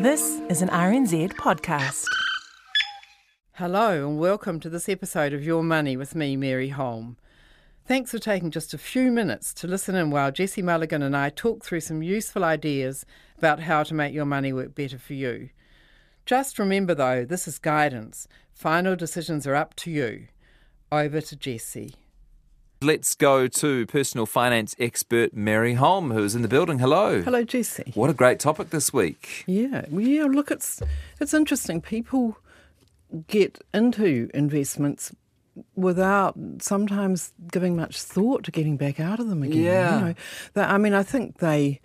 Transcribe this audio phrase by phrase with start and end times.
[0.00, 2.06] This is an RNZ podcast.
[3.52, 7.16] Hello, and welcome to this episode of Your Money with me, Mary Holm.
[7.86, 11.30] Thanks for taking just a few minutes to listen in while Jesse Mulligan and I
[11.30, 13.06] talk through some useful ideas
[13.38, 15.50] about how to make your money work better for you.
[16.26, 18.26] Just remember, though, this is guidance.
[18.52, 20.26] Final decisions are up to you.
[20.90, 21.94] Over to Jesse.
[22.84, 26.80] Let's go to personal finance expert Mary Holm, who's in the building.
[26.80, 27.22] Hello.
[27.22, 27.92] Hello, Jesse.
[27.94, 29.42] What a great topic this week.
[29.46, 30.24] Yeah, well, yeah.
[30.24, 30.82] Look, it's
[31.18, 31.80] it's interesting.
[31.80, 32.36] People
[33.26, 35.14] get into investments
[35.74, 39.62] without sometimes giving much thought to getting back out of them again.
[39.62, 39.98] Yeah.
[40.08, 40.14] You
[40.54, 41.80] know, I mean, I think they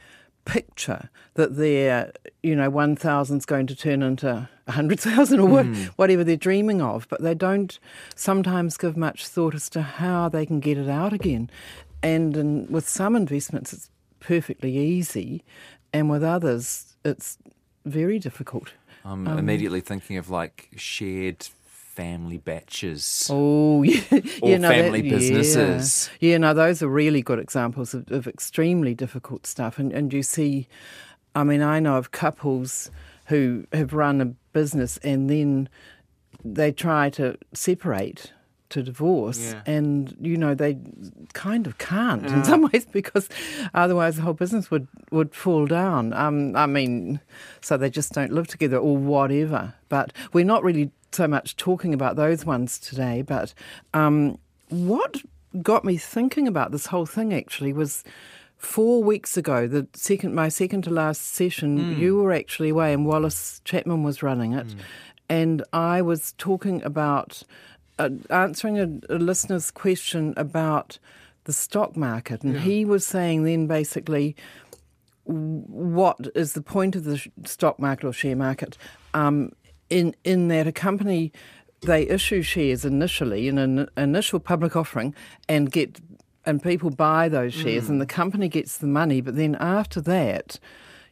[0.53, 2.11] picture that their,
[2.43, 7.21] you know, 1,000's going to turn into 100,000 or what, whatever they're dreaming of, but
[7.21, 7.79] they don't
[8.15, 11.49] sometimes give much thought as to how they can get it out again.
[12.01, 13.89] And in, with some investments, it's
[14.19, 15.43] perfectly easy,
[15.93, 17.37] and with others, it's
[17.85, 18.73] very difficult.
[19.05, 21.47] I'm Um, immediately thinking of like shared
[21.99, 23.27] family batches.
[23.29, 24.01] Oh, yeah.
[24.41, 25.15] Or yeah, no, family yeah.
[25.17, 26.09] businesses.
[26.21, 29.77] Yeah, no, those are really good examples of, of extremely difficult stuff.
[29.77, 30.67] And, and you see,
[31.35, 32.89] I mean, I know of couples
[33.27, 35.67] who have run a business and then
[36.45, 38.31] they try to separate
[38.69, 39.61] to divorce Yeah.
[39.65, 40.77] and you know they
[41.33, 43.27] kind of can't in some ways because
[43.73, 47.19] otherwise the whole business would would fall down um i mean
[47.61, 51.93] so they just don't live together or whatever but we're not really so much talking
[51.93, 53.53] about those ones today but
[53.93, 54.37] um
[54.69, 55.17] what
[55.61, 58.03] got me thinking about this whole thing actually was
[58.57, 63.05] four weeks ago the second my second to last session you were actually away and
[63.05, 64.67] wallace chapman was running it.
[65.29, 67.43] And i was talking about
[67.99, 70.97] uh, answering a, a listener's question about
[71.43, 74.35] the stock market, and he was saying then basically
[75.25, 78.77] what is the point of the stock market or share market?
[79.13, 79.51] Um,
[79.89, 81.31] in in that a company
[81.81, 85.15] they issue shares initially in an initial public offering
[85.47, 85.99] and get
[86.45, 90.59] and people buy those shares and the company gets the money, but then after that.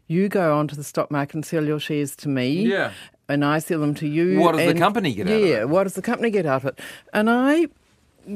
[0.09, 2.93] You go onto the stock market and sell your shares to me, Yeah.
[3.27, 4.39] and I sell them to you.
[4.39, 5.49] What does the company get out of it?
[5.49, 6.79] Yeah, what does the company get out of it?
[7.13, 7.67] And I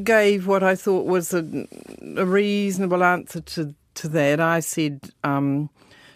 [0.04, 1.46] gave what I thought was a,
[2.18, 4.42] a reasonable answer to, to that.
[4.42, 5.70] I said, um,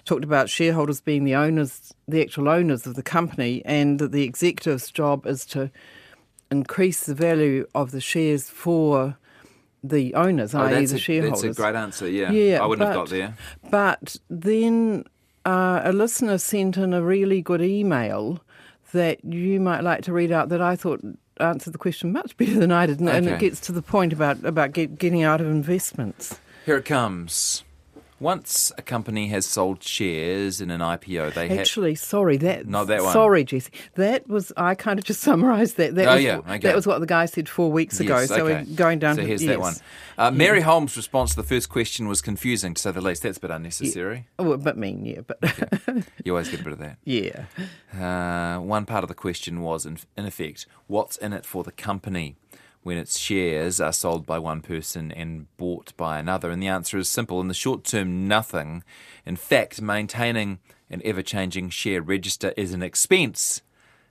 [0.05, 4.23] talked about shareholders being the owners, the actual owners of the company, and that the
[4.23, 5.69] executive's job is to
[6.51, 9.17] increase the value of the shares for
[9.83, 11.41] the owners, Oh, i.e., the a, shareholders.
[11.41, 12.31] that's a great answer, yeah.
[12.31, 13.35] Yeah, I wouldn't have got there.
[13.69, 15.05] But then
[15.45, 18.39] uh, a listener sent in a really good email
[18.93, 21.01] that you might like to read out that I thought
[21.39, 24.13] answered the question much better than I did, and, and it gets to the point
[24.13, 26.39] about about get, getting out of investments.
[26.65, 27.63] Here it comes.
[28.19, 31.59] Once a company has sold shares in an IPO, they have.
[31.59, 33.11] Actually, sorry, that Not that one.
[33.11, 35.95] Sorry, Jesse, that was I kind of just summarised that.
[35.95, 36.59] That Oh, was, yeah, okay.
[36.59, 38.17] that was what the guy said four weeks ago.
[38.19, 38.63] Yes, so okay.
[38.65, 39.49] we're going down so to here's yes.
[39.49, 39.73] that one.
[40.17, 43.23] Uh, Mary Holm's response to the first question was confusing, to say the least.
[43.23, 44.27] That's a bit unnecessary.
[44.39, 45.37] Oh, a bit mean, yeah, but
[46.23, 46.97] You always get a bit of that.
[47.03, 47.45] yeah.
[47.93, 51.71] Uh, one part of the question was, in, in effect, what's in it for the
[51.73, 52.37] company
[52.85, 56.51] when its shares are sold by one person and bought by another?
[56.51, 57.41] And the answer is simple.
[57.41, 58.83] In the short term, nothing.
[59.25, 60.59] In fact, maintaining
[60.91, 63.63] an ever changing share register is an expense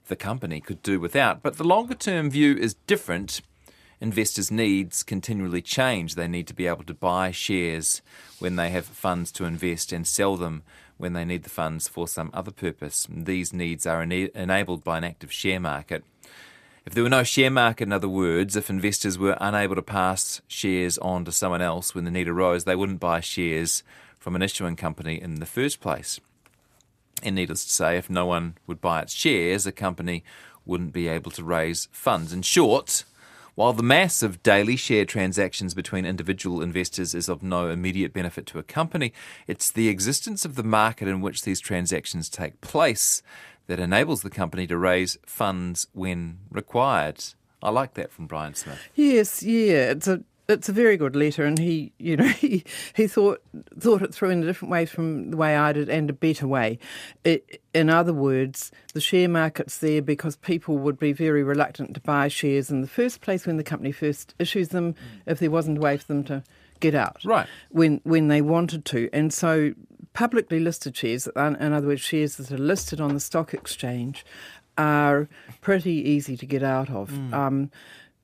[0.07, 1.41] the company could do without.
[1.41, 3.41] But the longer term view is different.
[4.01, 6.15] Investors' needs continually change.
[6.15, 8.01] They need to be able to buy shares
[8.39, 10.63] when they have funds to invest and sell them
[10.97, 13.07] when they need the funds for some other purpose.
[13.09, 16.03] These needs are ena- enabled by an active share market.
[16.85, 20.41] If there were no share market, in other words, if investors were unable to pass
[20.47, 23.81] shares on to someone else when the need arose, they wouldn't buy shares
[24.19, 26.19] from an issuing company in the first place.
[27.23, 30.23] And needless to say, if no one would buy its shares, a company
[30.63, 32.31] wouldn't be able to raise funds.
[32.31, 33.03] In short,
[33.55, 38.45] while the mass of daily share transactions between individual investors is of no immediate benefit
[38.47, 39.11] to a company,
[39.47, 43.23] it's the existence of the market in which these transactions take place
[43.67, 47.23] that enables the company to raise funds when required.
[47.61, 48.79] I like that from Brian Smith.
[48.95, 52.63] Yes, yeah, it's a it's a very good letter, and he, you know, he
[52.93, 53.41] he thought
[53.79, 56.47] thought it through in a different way from the way I did, and a better
[56.47, 56.79] way.
[57.23, 62.01] It, in other words, the share market's there because people would be very reluctant to
[62.01, 64.97] buy shares in the first place when the company first issues them, mm.
[65.25, 66.43] if there wasn't a way for them to
[66.79, 67.47] get out, Right.
[67.69, 69.73] When when they wanted to, and so
[70.15, 74.25] publicly listed shares, in in other words, shares that are listed on the stock exchange,
[74.77, 75.29] are
[75.61, 77.11] pretty easy to get out of.
[77.33, 77.69] Um,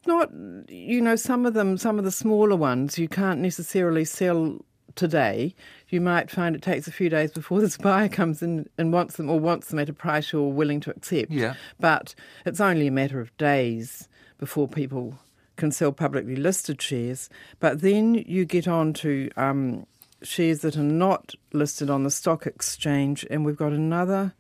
[0.07, 0.31] not,
[0.67, 4.57] you know, some of them, some of the smaller ones, you can't necessarily sell
[4.95, 5.53] today,
[5.89, 9.17] you might find it takes a few days before this buyer comes in and wants
[9.17, 11.31] them or wants them at a price you're willing to accept.
[11.31, 11.53] Yeah.
[11.79, 12.15] But
[12.45, 14.09] it's only a matter of days
[14.39, 15.19] before people
[15.57, 17.29] can sell publicly listed shares.
[17.59, 19.85] But then you get on to um,
[20.23, 24.33] shares that are not listed on the stock exchange, and we've got another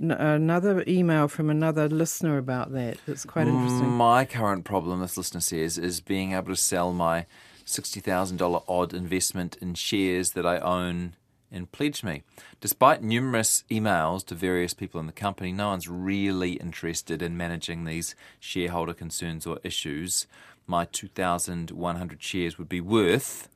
[0.00, 2.98] another email from another listener about that.
[3.06, 3.86] That's quite interesting.
[3.86, 7.26] Mm, my current problem, this listener says, is being able to sell my
[7.64, 11.14] $60,000 odd investment in shares that I own
[11.50, 12.22] in Pledge Me.
[12.60, 17.84] Despite numerous emails to various people in the company, no one's really interested in managing
[17.84, 20.26] these shareholder concerns or issues.
[20.66, 23.48] My 2,100 shares would be worth,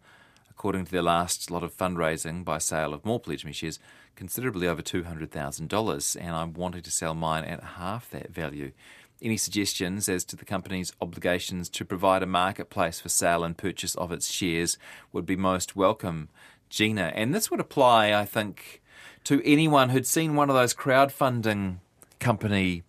[0.58, 3.78] according to their last lot of fundraising by sale of more Pledge Me shares,
[4.16, 8.72] considerably over $200,000, and I'm wanting to sell mine at half that value.
[9.22, 13.94] Any suggestions as to the company's obligations to provide a marketplace for sale and purchase
[13.94, 14.78] of its shares
[15.12, 16.28] would be most welcome,
[16.68, 17.12] Gina.
[17.14, 18.82] And this would apply, I think,
[19.24, 21.76] to anyone who'd seen one of those crowdfunding
[22.18, 22.82] company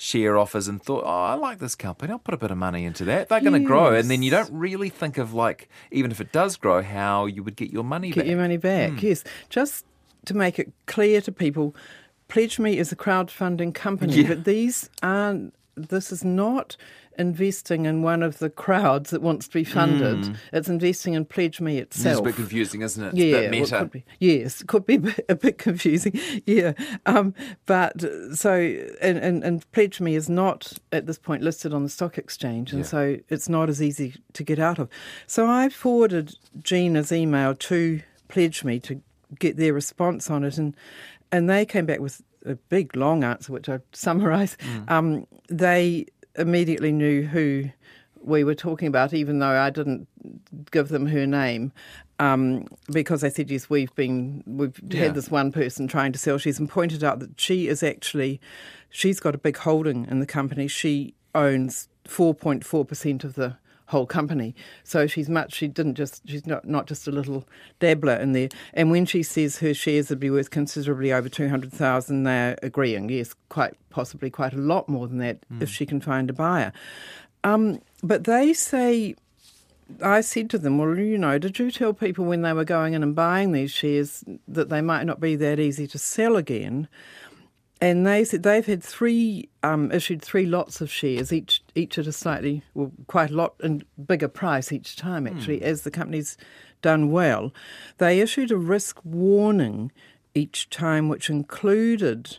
[0.00, 2.12] share offers and thought, oh, I like this company.
[2.12, 3.28] I'll put a bit of money into that.
[3.28, 3.92] They're going to grow.
[3.94, 7.42] And then you don't really think of, like, even if it does grow, how you
[7.42, 8.26] would get your money Get back.
[8.30, 8.98] your money back, Hmm.
[9.06, 9.24] yes.
[9.50, 9.84] Just
[10.26, 11.74] to make it clear to people,
[12.28, 14.28] Pledge Me is a crowdfunding company, Yeah.
[14.28, 15.52] but these aren't.
[15.78, 16.76] This is not
[17.18, 20.36] investing in one of the crowds that wants to be funded.
[20.52, 22.18] It's investing in Pledge Me It's itself.
[22.18, 22.22] Hmm.
[22.22, 23.08] a bit confusing, isn't it?
[23.08, 24.04] It's yeah, a bit well, it could be.
[24.20, 24.94] Yes, it could be
[25.28, 26.18] a bit, confusing.
[26.46, 26.72] Yeah,
[27.06, 27.34] um,
[27.66, 28.00] but
[28.34, 28.52] so
[29.00, 32.72] and, and and Pledge Me is not at this point listed on the stock exchange,
[32.72, 32.88] and Yeah.
[32.88, 34.88] so it's not as easy to get out of.
[35.26, 39.00] So I forwarded Gina's email to Pledge Me to
[39.38, 40.76] get their response on it, and
[41.32, 44.56] and they came back with a big long answer, which I summarise.
[44.88, 46.06] Um, they
[46.36, 47.64] immediately knew who
[48.20, 50.06] we were talking about, even though I didn't
[50.70, 51.72] give them her name,
[52.18, 55.04] um, because they said yes, we've been we've Yeah.
[55.04, 58.40] had this one person trying to sell shares, and pointed out that she is actually
[58.90, 60.68] she's got a big holding in the company.
[60.68, 63.56] She owns four point four percent of the
[63.88, 64.54] whole company.
[64.84, 65.52] So she's much.
[65.52, 66.22] She didn't just.
[66.26, 67.44] She's not not just a little
[67.80, 68.48] dabbler in there.
[68.72, 72.56] And when she says her shares would be worth considerably over two hundred thousand, they're
[72.62, 73.08] agreeing.
[73.08, 76.72] Yes, quite possibly quite a lot more than that if she can find a buyer.
[77.44, 79.16] Um, but they say.
[80.02, 82.92] I said to them, well, you know, did you tell people when they were going
[82.92, 86.88] in and buying these shares that they might not be that easy to sell again?
[87.80, 92.06] And they said they've had three um, issued three lots of shares, each each at
[92.06, 95.26] a slightly, well, quite a lot and bigger price each time.
[95.26, 96.36] Actually, as the company's
[96.82, 97.52] done well,
[97.98, 99.92] they issued a risk warning
[100.34, 102.38] each time, which included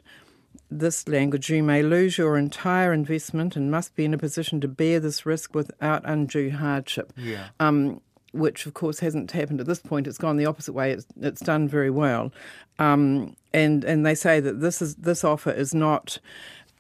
[0.70, 4.68] this language: you may lose your entire investment and must be in a position to
[4.68, 7.14] bear this risk without undue hardship.
[7.16, 7.48] Yeah.
[7.60, 8.02] Um,
[8.32, 10.08] which of course hasn't happened at this point.
[10.08, 10.92] It's gone the opposite way.
[10.92, 12.32] It's it's done very well,
[12.78, 16.20] um, and and they say that this is this offer is not.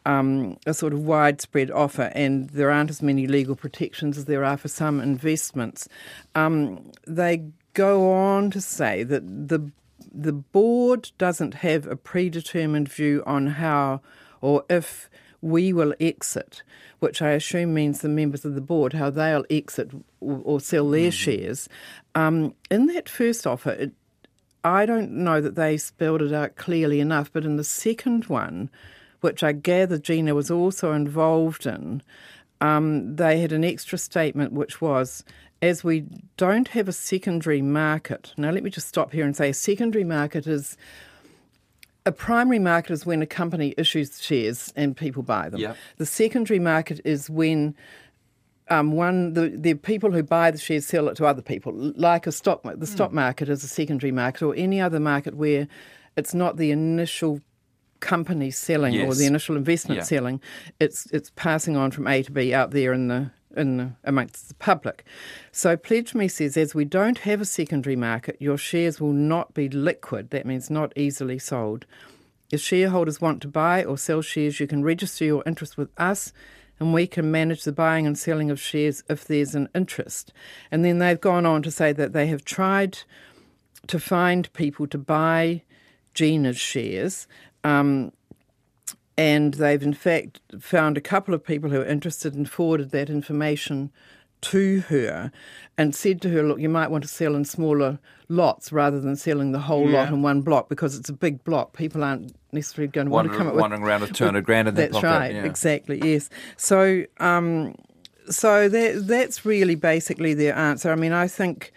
[0.05, 4.43] Um, a sort of widespread offer, and there aren't as many legal protections as there
[4.43, 5.87] are for some investments.
[6.35, 7.43] Um, they
[7.73, 9.71] go on to say that the
[10.11, 14.01] the board doesn't have a predetermined view on how
[14.41, 15.09] or if
[15.41, 16.63] we will exit,
[16.99, 20.89] which I assume means the members of the board, how they'll exit or, or sell
[20.89, 21.69] their shares.
[22.15, 23.91] Um, in that first offer, it,
[24.63, 28.69] I don't know that they spelled it out clearly enough, but in the second one,
[29.21, 32.01] which I gather Gina was also involved in,
[32.61, 35.23] um, they had an extra statement which was
[35.61, 36.05] as we
[36.37, 38.33] don't have a secondary market.
[38.37, 40.77] Now, let me just stop here and say a secondary market is
[42.05, 45.59] a primary market is when a company issues shares and people buy them.
[45.59, 45.77] Yep.
[45.97, 47.75] The secondary market is when
[48.69, 52.25] um, one the, the people who buy the shares sell it to other people, like
[52.25, 52.63] a stock.
[52.63, 52.83] The Hmm.
[52.85, 55.67] stock market is a secondary market, or any other market where
[56.15, 57.41] it's not the initial
[57.99, 60.03] company selling or the initial investment Yeah.
[60.03, 60.41] selling.
[60.79, 64.47] It's it's passing on from A to B out there in the in the, amongst
[64.47, 65.03] the public.
[65.51, 69.55] So Pledge Me says, as we don't have a secondary market, your shares will not
[69.55, 70.29] be liquid.
[70.29, 71.85] That means not easily sold.
[72.51, 76.31] If shareholders want to buy or sell shares, you can register your interest with us
[76.79, 80.31] and we can manage the buying and selling of shares if there's an interest.
[80.71, 82.99] And then they've gone on to say that they have tried
[83.87, 85.63] to find people to buy
[86.13, 87.27] Gina's shares.
[87.63, 88.11] Um,
[89.17, 93.09] and they've in fact found a couple of people who are interested and forwarded that
[93.09, 93.91] information
[94.41, 95.31] to her
[95.77, 97.99] and said to her, Look, you might want to sell in smaller
[98.29, 101.73] lots rather than selling the whole lot in one block because it's a big block.
[101.73, 104.67] People aren't necessarily going to want to come up with wandering around with 200 grand
[104.67, 105.43] in that's right, yeah.
[105.43, 106.29] exactly, yes.
[106.55, 107.75] So, um,
[108.29, 110.91] so that, that's really basically their answer.
[110.91, 111.73] I mean, I think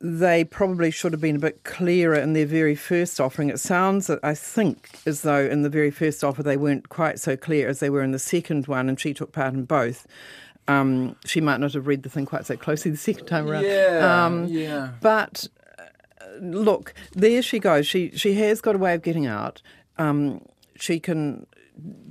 [0.00, 3.48] they probably should have been a bit clearer in their very first offering.
[3.48, 7.36] It sounds, I think, as though in the very first offer they weren't quite so
[7.36, 10.06] clear as they were in the second one, and she took part in both.
[10.68, 13.64] Um, she might not have read the thing quite so closely the second time around.
[14.26, 14.90] Um, yeah.
[15.00, 15.46] But
[15.78, 15.84] uh,
[16.40, 17.86] look, there she goes.
[17.86, 19.62] She she has got a way of getting out.
[19.96, 20.42] Um,
[20.74, 21.46] she can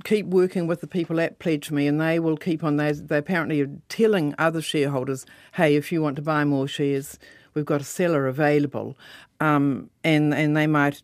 [0.04, 2.76] keep working with the people at Pledge Me, and they will keep on.
[2.76, 7.18] They, they apparently are telling other shareholders, "Hey, if you want to buy more shares,
[7.56, 8.96] we've got a seller available."
[9.38, 11.02] Um, and and they might,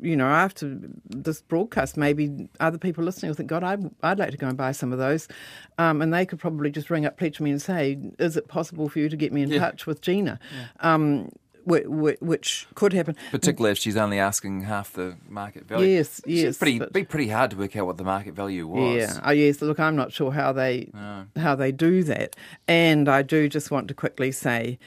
[0.00, 0.78] you know, after
[1.10, 4.56] this broadcast, maybe other people listening will think, God, I'd, I'd like to go and
[4.56, 5.28] buy some of those.
[5.76, 8.98] Um, and they could probably just ring up Me and say, Is it possible for
[8.98, 9.58] you to get me in Yeah.
[9.58, 10.38] touch with Gina?
[10.80, 11.28] Um,
[11.64, 13.14] whi- whi- which could happen.
[13.30, 15.86] Particularly if she's only asking half the market value.
[15.96, 18.66] Yes, It's yes, Pretty, but- be pretty hard to work out what the market value
[18.66, 18.96] was.
[18.96, 19.20] Yeah.
[19.22, 19.60] Oh, yes.
[19.60, 21.26] Look, I'm not sure how they No.
[21.36, 22.36] how they do that,
[22.66, 24.78] and I do just want to quickly say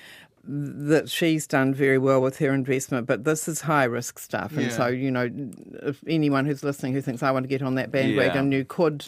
[0.51, 4.63] that she's done very well with her investment, but this is high risk stuff, and
[4.63, 4.69] Yeah.
[4.69, 5.29] so you know,
[5.83, 8.57] if anyone who's listening who thinks I want to get on that bandwagon, Yeah.
[8.59, 9.07] you could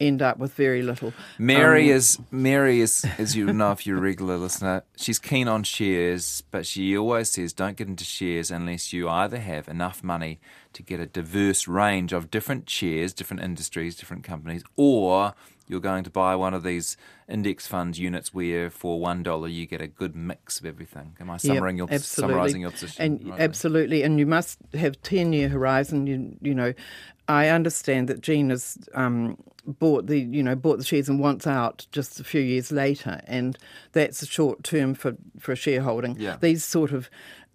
[0.00, 1.12] end up with very little.
[1.38, 5.46] Mary Um, is Mary is as you know if you're a regular listener, she's keen
[5.48, 10.02] on shares, but she always says don't get into shares unless you either have enough
[10.02, 10.40] money
[10.72, 15.34] to get a diverse range of different shares, different industries, different companies, or
[15.68, 16.96] you're going to buy one of these
[17.28, 21.16] index fund units where for one dollar you get a good mix of everything.
[21.20, 22.00] Am I Yep, summarizing your absolutely.
[22.32, 23.02] summarizing your position?
[23.04, 23.44] And right there?
[23.44, 26.06] absolutely, and you must have ten year horizon.
[26.08, 26.74] You, you know,
[27.30, 31.46] I understand that Jean has um, bought the you know bought the shares and wants
[31.46, 33.56] out just a few years later, and
[33.92, 36.16] that's a short term for for a shareholding.
[36.18, 36.38] Yeah.
[36.40, 37.08] These sort of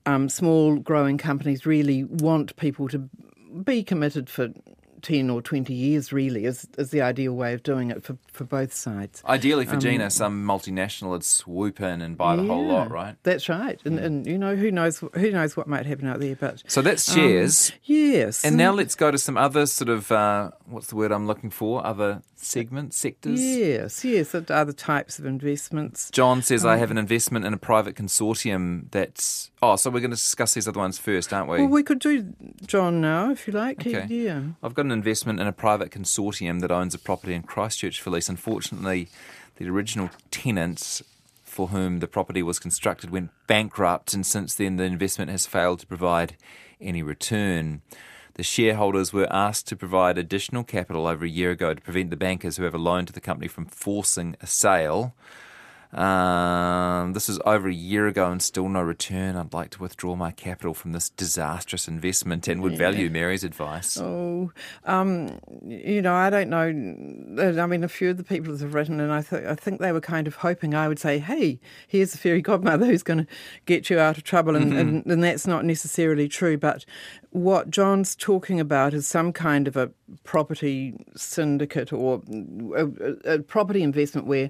[0.05, 3.09] um, small growing companies really want people to
[3.63, 4.49] be committed for.
[5.05, 8.43] 10 or 20 years really is, is the ideal way of doing it for, for
[8.43, 9.21] both sides.
[9.25, 13.15] Ideally for Gina, some multinational would swoop in and buy the whole Um, lot, right?
[13.23, 13.79] That's right.
[13.85, 16.81] And, and you know who knows who knows what might happen out there but So
[16.81, 17.71] that's um, shares.
[17.83, 18.43] yes.
[18.43, 21.51] And now let's go to some other sort of uh, what's the word I'm looking
[21.51, 21.85] for?
[21.85, 23.41] Other segments, sectors.
[23.41, 26.09] Yes, yes, other types of investments.
[26.11, 29.51] John says I Um, have an investment in a private consortium that's.
[29.61, 31.57] Oh, so we're going to discuss these other ones first, aren't we?
[31.59, 32.33] Well, we could do
[32.67, 33.81] John now if you like.
[33.81, 34.07] He- Okay.
[34.13, 34.41] Yeah.
[34.61, 38.09] I've got an investment in a private consortium that owns a property in Christchurch for
[38.09, 38.29] lease.
[38.29, 39.09] Unfortunately,
[39.57, 41.03] the original tenants
[41.43, 45.79] for whom the property was constructed went bankrupt, and since then the investment has failed
[45.79, 46.35] to provide
[46.81, 47.81] any return.
[48.33, 52.17] The shareholders were asked to provide additional capital over a year ago to prevent the
[52.17, 55.15] bankers who have a loan to the company from forcing a sale.
[55.95, 59.37] Um, this is over a year ago and still no return.
[59.37, 63.97] I'd like to withdraw my capital from this disastrous investment and would value Mary's advice.
[63.97, 64.51] Oh,
[64.83, 67.63] um, you know, I don't know.
[67.63, 69.79] I mean, a few of the people that have written, and I, th- I think
[69.79, 73.19] they were kind of hoping I would say, "Hey, here's the fairy godmother who's going
[73.19, 73.27] to
[73.65, 76.57] get you out of trouble," and, and, and that's not necessarily true.
[76.57, 76.83] But
[77.29, 79.91] what John's talking about is some kind of a
[80.23, 82.21] property syndicate or
[82.75, 84.49] a, a, a property investment where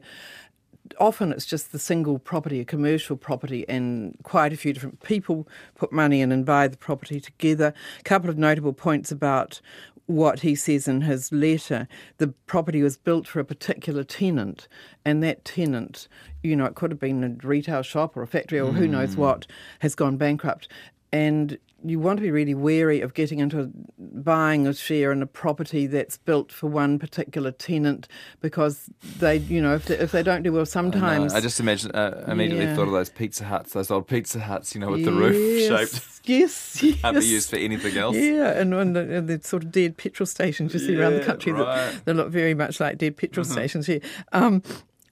[0.99, 5.47] often it's just the single property, a commercial property, and quite a few different people
[5.75, 7.73] put money in and buy the property together.
[7.99, 9.61] A couple of notable points about
[10.07, 11.87] what he says in his letter.
[12.17, 14.67] The property was built for a particular tenant,
[15.03, 16.07] and that tenant,
[16.43, 19.15] you know, it could have been a retail shop or a factory or who knows
[19.15, 19.21] hmm.
[19.21, 19.47] what,
[19.79, 20.67] has gone bankrupt.
[21.11, 25.27] And you want to be really wary of getting into buying a share in a
[25.27, 28.07] property that's built for one particular tenant
[28.41, 31.33] because they, you know, if they, if they don't do well, sometimes.
[31.33, 32.75] I just imagine, uh, immediately Yeah.
[32.75, 36.21] thought of those Pizza Huts, those old Pizza Huts, you know, with the roof shaped.
[36.23, 38.15] Yes, yes, Can't be used for anything else.
[38.15, 41.23] Yeah, and, and, the, and the sort of dead petrol stations you see around the
[41.23, 41.65] country right.
[41.65, 44.01] that they look very much like dead petrol stations here.
[44.31, 44.63] Um,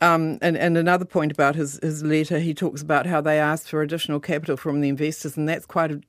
[0.02, 3.70] um, and, and another point about his, his letter, he talks about how they asked
[3.70, 6.02] for additional capital from the investors, and that's quite a,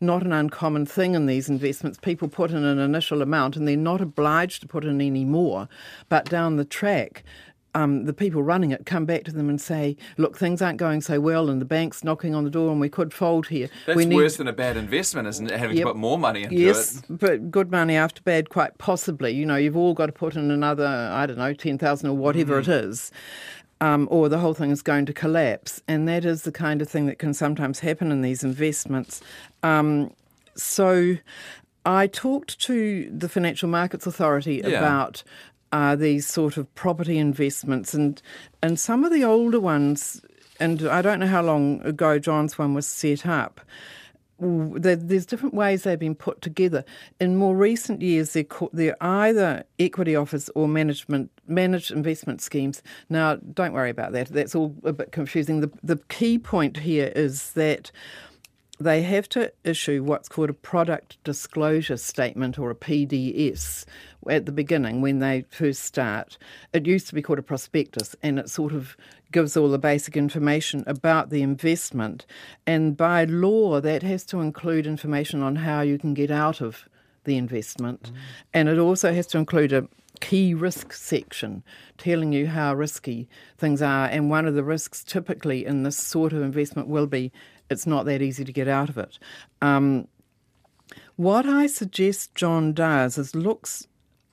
[0.00, 1.98] not an uncommon thing in these investments.
[1.98, 5.68] People put in an initial amount and they're not obliged to put in any more,
[6.08, 7.22] but down the track,
[7.76, 11.00] um, the people running it come back to them and say, "Look, things aren't going
[11.02, 13.68] so well, and the bank's knocking on the door, and we could fold here.
[13.86, 15.58] That's we need worse than a bad investment, isn't it?
[15.58, 15.84] Having Yep.
[15.86, 17.04] to put more money into Yes, it.
[17.08, 19.32] but good money after bad, quite possibly.
[19.32, 22.60] You know, you've all got to put in another, I don't know, 10,000 or whatever
[22.60, 22.70] Mm-hmm.
[22.70, 23.12] it is.
[23.82, 25.82] Um, or the whole thing is going to collapse.
[25.86, 29.20] And that is the kind of thing that can sometimes happen in these investments.
[29.62, 30.12] Um,
[30.56, 31.16] so
[31.84, 34.78] I talked to the Financial Markets Authority Yeah.
[34.78, 35.22] about
[35.76, 38.22] uh, these sort of property investments and
[38.62, 40.22] and some of the older ones
[40.58, 43.60] and I don't know how long ago John's one was set up
[44.38, 46.84] there's different ways they've been put together.
[47.20, 52.82] In more recent years, they're, ca- they're either equity offers or management managed investment schemes.
[53.08, 54.28] Now, don't worry about that.
[54.28, 55.60] That's all a bit confusing.
[55.60, 57.90] The the key point here is that
[58.78, 63.84] they have to issue what's called a product disclosure statement or a PDS
[64.28, 66.36] at the beginning when they first start.
[66.72, 68.96] It used to be called a prospectus and it sort of
[69.32, 72.26] gives all the basic information about the investment.
[72.66, 76.88] And by law, that has to include information on how you can get out of
[77.24, 78.10] the investment.
[78.10, 78.16] Mm.
[78.54, 79.88] And it also has to include a
[80.20, 81.62] key risk section
[81.98, 83.28] telling you how risky
[83.58, 84.06] things are.
[84.06, 87.32] And one of the risks typically in this sort of investment will be
[87.70, 89.18] it's not that easy to get out of it.
[89.60, 90.08] Um,
[91.16, 93.88] what I suggest John does is looks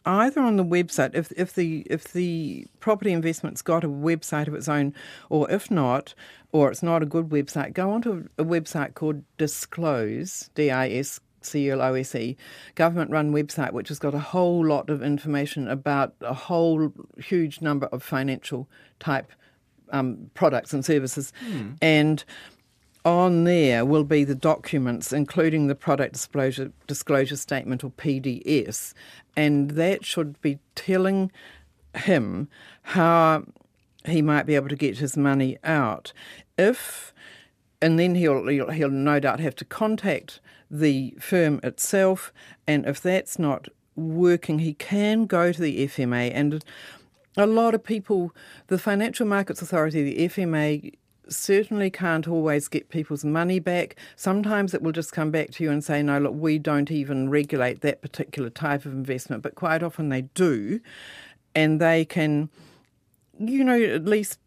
[0.05, 4.53] either on the website if if the if the property investment's got a website of
[4.53, 4.93] its own,
[5.29, 6.13] or if not,
[6.51, 11.19] or it's not a good website, go onto a website called Disclose D I S
[11.41, 12.37] C L O S E
[12.75, 17.61] government run website which has got a whole lot of information about a whole huge
[17.61, 19.31] number of financial type
[19.91, 21.33] um, products and services
[21.81, 22.23] and
[23.05, 28.93] on there will be the documents, including the product disclosure, disclosure statement or PDS,
[29.35, 31.31] and that should be telling
[31.95, 32.47] him
[32.83, 33.43] how
[34.05, 36.13] he might be able to get his money out.
[36.57, 37.13] If
[37.81, 40.39] and then he'll, he'll he'll no doubt have to contact
[40.71, 42.31] the firm itself,
[42.65, 46.63] and if that's not working, he can go to the FMA and
[47.35, 48.33] a lot of people,
[48.67, 50.93] the Financial Markets Authority, the FMA,
[51.29, 53.95] certainly can't always get people's money back.
[54.15, 57.29] Sometimes it will just come back to you and say, no, look, we don't even
[57.29, 60.79] regulate that particular type of investment, but quite often they do.
[61.55, 62.49] And they can,
[63.39, 64.39] you know, at least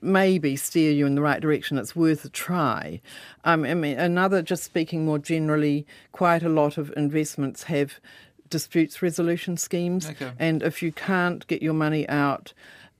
[0.00, 1.78] maybe steer you in the right direction.
[1.78, 3.00] It's worth a try.
[3.44, 8.00] Um, I mean, another, just speaking more generally, quite a lot of investments have
[8.48, 10.08] disputes resolution schemes.
[10.10, 10.30] Okay.
[10.38, 12.52] And if you can't get your money out,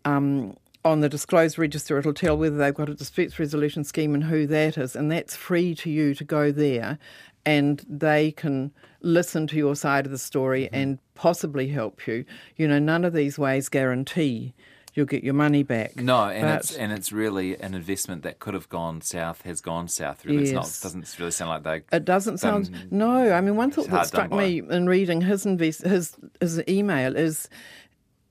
[0.04, 4.24] um, on the disclosed register, it'll tell whether they've got a disputes resolution scheme and
[4.24, 6.98] who that is, and that's free to you to go there,
[7.44, 10.74] and they can listen to your side of the story mm-hmm.
[10.74, 12.24] and possibly help you.
[12.56, 14.54] You know, none of these ways guarantee
[14.96, 15.96] you'll get your money back.
[15.96, 19.60] No, and But- it's and it's really an investment that could have gone south, has
[19.60, 20.24] gone south.
[20.24, 20.64] Really, it's not.
[20.64, 20.80] Yes.
[20.80, 21.96] Doesn't really sound like they.
[21.96, 22.90] It doesn't sound.
[22.90, 27.14] no, I mean, one thought that struck me in reading his invest his his email
[27.14, 27.48] is.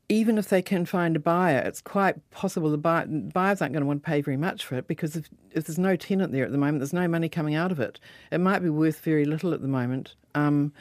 [0.07, 3.81] Even if they can find a buyer, it's quite possible the buy, buyers aren't going
[3.81, 6.45] to want to pay very much for it because if, if there's no tenant there
[6.45, 7.99] at the moment, there's no money coming out of it.
[8.31, 10.13] It might be worth very little at the moment.
[10.35, 10.73] Um,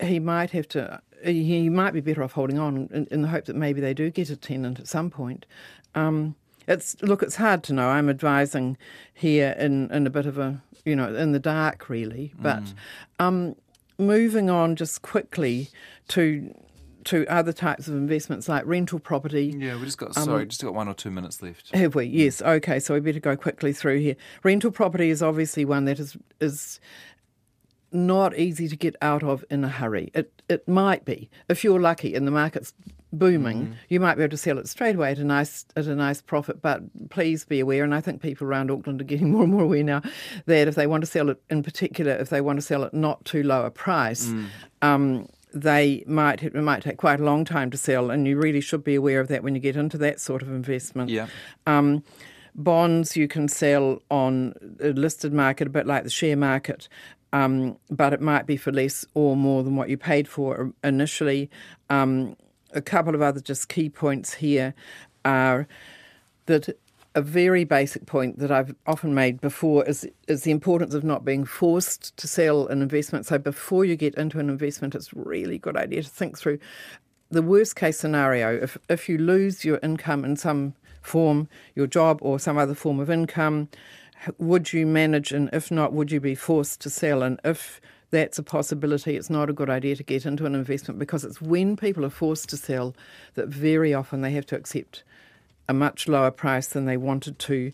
[0.00, 1.00] he might have to.
[1.24, 4.10] He might be better off holding on in, in the hope that maybe they do
[4.10, 5.46] get a tenant at some point.
[5.94, 6.34] Um,
[6.66, 7.88] it's look, it's hard to know.
[7.88, 8.76] I'm advising
[9.14, 12.32] here in, in a bit of a you know in the dark really.
[12.38, 12.74] But
[13.18, 13.54] um,
[13.98, 15.70] moving on just quickly
[16.08, 16.54] to
[17.04, 19.54] to other types of investments like rental property.
[19.56, 20.16] Yeah, we just got.
[20.16, 21.70] Um, sorry, just got one or two minutes left.
[21.74, 22.04] Have we?
[22.04, 22.42] Yes.
[22.42, 22.78] Okay.
[22.80, 24.16] So we better go quickly through here.
[24.42, 26.80] Rental property is obviously one that is is
[27.92, 30.10] not easy to get out of in a hurry.
[30.14, 32.72] It it might be if you're lucky and the market's
[33.12, 35.94] booming, you might be able to sell it straight away at a nice at a
[35.94, 36.62] nice profit.
[36.62, 39.62] But please be aware, and I think people around Auckland are getting more and more
[39.62, 40.02] aware now
[40.46, 42.94] that if they want to sell it, in particular, if they want to sell it
[42.94, 44.32] not too low a price.
[44.80, 48.60] Um, they might it might take quite a long time to sell, and you really
[48.60, 51.10] should be aware of that when you get into that sort of investment.
[51.10, 51.26] Yeah.
[51.66, 52.02] Um,
[52.54, 56.88] bonds you can sell on a listed market, a bit like the share market,
[57.32, 61.50] um, but it might be for less or more than what you paid for initially.
[61.90, 62.36] Um,
[62.72, 64.74] a couple of other just key points here
[65.24, 65.66] are
[66.46, 66.78] that
[67.14, 71.24] a very basic point that I've often made before is is the importance of not
[71.24, 73.26] being forced to sell an investment.
[73.26, 76.58] So before you get into an investment, it's really good idea to think through
[77.30, 78.56] the worst case scenario.
[78.56, 82.98] If if you lose your income in some form, your job or some other form
[83.00, 83.68] of income,
[84.38, 85.32] would you manage?
[85.32, 87.22] And if not, would you be forced to sell?
[87.22, 90.98] And if that's a possibility, it's not a good idea to get into an investment
[90.98, 92.94] because it's when people are forced to sell
[93.34, 95.02] that very often they have to accept
[95.68, 97.72] a much lower price than they wanted to.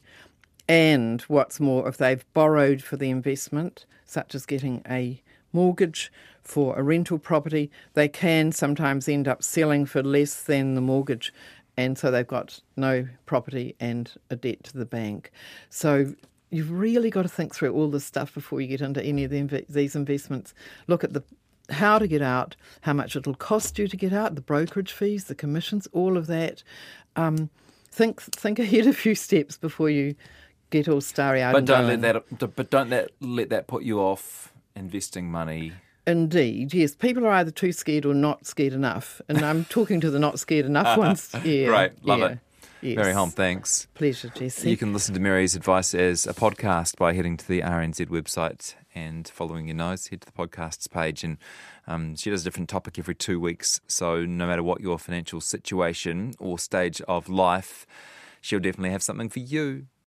[0.69, 5.23] And what's more, if they've borrowed for the investment, such as getting a
[5.53, 10.81] mortgage for a rental property, they can sometimes end up selling for less than the
[10.81, 11.33] mortgage.
[11.77, 15.31] And so they've got no property and a debt to the bank.
[15.71, 16.15] So
[16.51, 19.31] you've really got to think through all this stuff before you get into any of
[19.31, 20.55] the, these investments.
[20.87, 21.23] Look at the
[21.71, 25.25] how to get out, how much it'll cost you to get out, the brokerage fees,
[25.25, 26.63] the commissions, all of that.
[27.15, 27.51] Um,
[27.99, 30.15] think think ahead a few steps before you
[30.71, 31.53] get all starry eyed.
[31.53, 32.55] But don't let that.
[32.57, 35.73] But don't let let that put you off investing money.
[36.07, 36.95] Indeed, yes.
[36.95, 40.39] People are either too scared or not scared enough, and I'm talking to the not
[40.39, 41.35] scared enough ones.
[41.45, 42.27] Yeah, Great, love yeah.
[42.29, 42.39] it.
[42.81, 42.97] Yes.
[42.97, 43.89] Mary Holm, thanks.
[43.95, 44.71] Pleasure, Jesse.
[44.71, 48.75] You can listen to Mary's advice as a podcast by heading to the RNZ website
[48.95, 50.09] and following your nose.
[50.09, 51.39] Head to the podcasts page, and
[51.87, 53.81] um, she does a different topic every two weeks.
[53.87, 57.87] So no matter what your financial situation or stage of life,
[58.41, 59.87] she'll definitely have something for you.